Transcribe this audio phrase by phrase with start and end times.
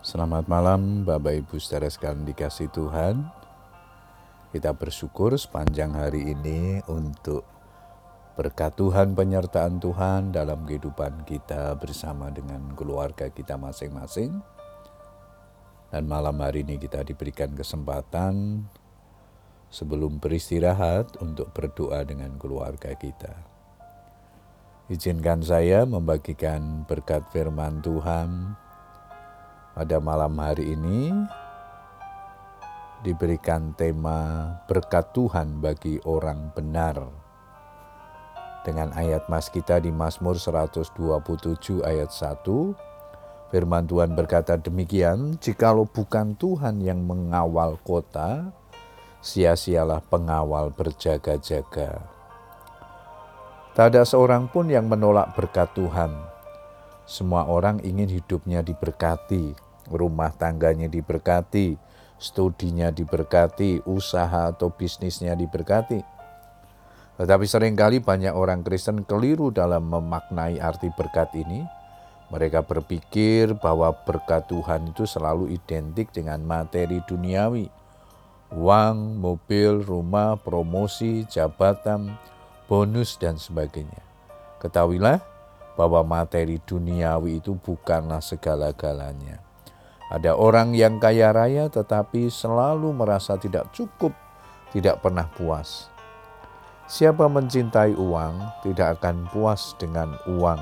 [0.00, 3.20] Selamat malam Bapak Ibu saudara sekalian dikasih Tuhan.
[4.48, 7.44] Kita bersyukur sepanjang hari ini untuk
[8.32, 14.40] berkat Tuhan, penyertaan Tuhan dalam kehidupan kita bersama dengan keluarga kita masing-masing.
[15.92, 18.64] Dan malam hari ini kita diberikan kesempatan
[19.68, 23.36] sebelum beristirahat untuk berdoa dengan keluarga kita.
[24.88, 28.56] Izinkan saya membagikan berkat firman Tuhan
[29.74, 31.14] pada malam hari ini
[33.00, 37.00] diberikan tema berkat Tuhan bagi orang benar.
[38.60, 42.44] Dengan ayat mas kita di Mazmur 127 ayat 1,
[43.48, 48.52] firman Tuhan berkata demikian, jikalau bukan Tuhan yang mengawal kota,
[49.24, 52.04] sia-sialah pengawal berjaga-jaga.
[53.72, 56.12] Tak ada seorang pun yang menolak berkat Tuhan,
[57.10, 59.58] semua orang ingin hidupnya diberkati,
[59.90, 61.74] rumah tangganya diberkati,
[62.22, 66.06] studinya diberkati, usaha atau bisnisnya diberkati.
[67.18, 71.66] Tetapi sering kali banyak orang Kristen keliru dalam memaknai arti berkat ini.
[72.30, 77.66] Mereka berpikir bahwa berkat Tuhan itu selalu identik dengan materi duniawi.
[78.54, 82.14] Uang, mobil, rumah, promosi, jabatan,
[82.70, 83.98] bonus, dan sebagainya.
[84.62, 85.18] Ketahuilah,
[85.78, 89.42] bahwa materi duniawi itu bukanlah segala-galanya.
[90.10, 94.10] Ada orang yang kaya raya tetapi selalu merasa tidak cukup,
[94.74, 95.86] tidak pernah puas.
[96.90, 100.58] Siapa mencintai uang tidak akan puas dengan uang,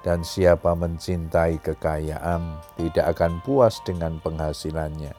[0.00, 5.12] dan siapa mencintai kekayaan tidak akan puas dengan penghasilannya.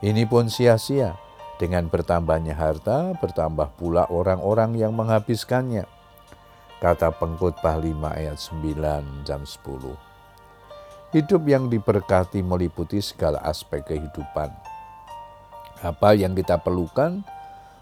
[0.00, 1.20] Ini pun sia-sia.
[1.56, 5.88] Dengan bertambahnya harta, bertambah pula orang-orang yang menghabiskannya
[6.76, 9.96] kata pengkhotbah 5 ayat 9 jam 10.
[11.16, 14.52] Hidup yang diberkati meliputi segala aspek kehidupan.
[15.80, 17.24] Apa yang kita perlukan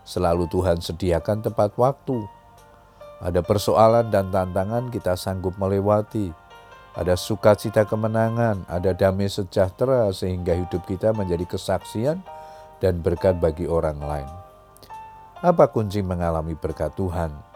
[0.07, 2.23] selalu Tuhan sediakan tepat waktu.
[3.25, 6.31] Ada persoalan dan tantangan kita sanggup melewati.
[6.95, 12.23] Ada sukacita kemenangan, ada damai sejahtera sehingga hidup kita menjadi kesaksian
[12.79, 14.31] dan berkat bagi orang lain.
[15.43, 17.54] Apa kunci mengalami berkat Tuhan?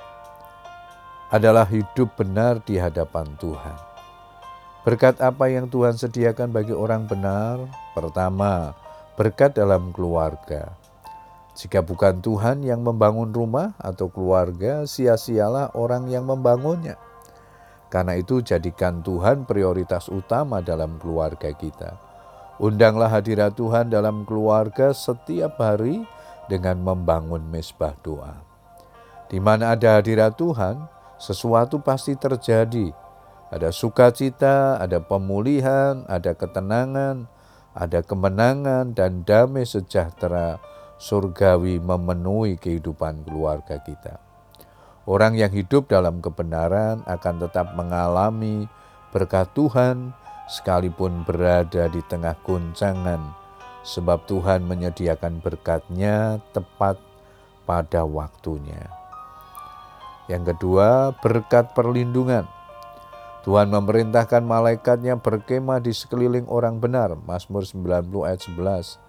[1.29, 3.79] Adalah hidup benar di hadapan Tuhan.
[4.89, 7.61] Berkat apa yang Tuhan sediakan bagi orang benar?
[7.93, 8.73] Pertama,
[9.21, 10.73] berkat dalam keluarga.
[11.53, 16.97] Jika bukan Tuhan yang membangun rumah atau keluarga, sia-sialah orang yang membangunnya.
[17.93, 22.01] Karena itu, jadikan Tuhan prioritas utama dalam keluarga kita.
[22.57, 26.09] Undanglah hadirat Tuhan dalam keluarga setiap hari
[26.49, 28.41] dengan membangun mesbah doa.
[29.29, 32.95] Di mana ada hadirat Tuhan, sesuatu pasti terjadi.
[33.49, 37.27] Ada sukacita, ada pemulihan, ada ketenangan,
[37.75, 40.61] ada kemenangan, dan damai sejahtera
[40.99, 44.21] surgawi memenuhi kehidupan keluarga kita.
[45.09, 48.69] Orang yang hidup dalam kebenaran akan tetap mengalami
[49.09, 50.13] berkat Tuhan
[50.53, 53.33] sekalipun berada di tengah guncangan,
[53.81, 57.01] sebab Tuhan menyediakan berkatnya tepat
[57.65, 58.98] pada waktunya.
[60.29, 62.45] Yang kedua, berkat perlindungan.
[63.49, 67.17] Tuhan memerintahkan malaikatnya berkemah di sekeliling orang benar.
[67.17, 69.01] Mazmur 90 ayat 11.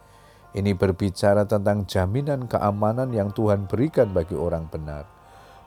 [0.55, 5.05] Ini berbicara tentang jaminan keamanan yang Tuhan berikan bagi orang benar.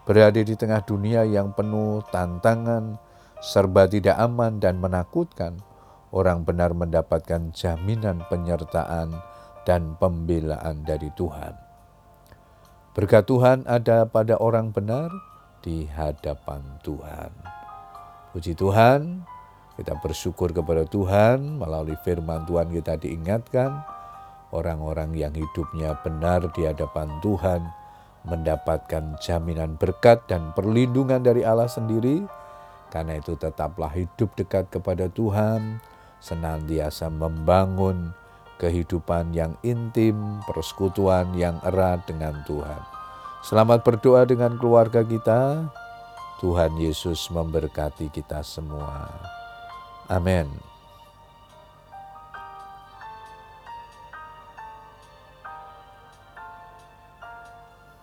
[0.03, 2.99] Berada di tengah dunia yang penuh tantangan,
[3.39, 5.63] serba tidak aman dan menakutkan,
[6.11, 9.15] orang benar mendapatkan jaminan penyertaan
[9.63, 11.55] dan pembelaan dari Tuhan.
[12.93, 15.15] Berkat Tuhan ada pada orang benar,
[15.63, 17.31] di hadapan Tuhan.
[18.35, 19.23] Puji Tuhan,
[19.79, 23.81] kita bersyukur kepada Tuhan melalui firman Tuhan kita diingatkan
[24.53, 27.65] orang-orang yang hidupnya benar di hadapan Tuhan
[28.29, 32.23] mendapatkan jaminan berkat dan perlindungan dari Allah sendiri.
[32.93, 35.81] Karena itu tetaplah hidup dekat kepada Tuhan,
[36.21, 38.13] senantiasa membangun
[38.61, 43.02] kehidupan yang intim, persekutuan yang erat dengan Tuhan.
[43.43, 45.67] Selamat berdoa dengan keluarga kita.
[46.39, 49.11] Tuhan Yesus memberkati kita semua.
[50.07, 50.72] Amin.